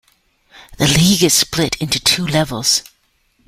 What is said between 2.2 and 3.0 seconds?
levels.